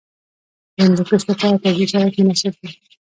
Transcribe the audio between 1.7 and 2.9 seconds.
شرایط مناسب دي.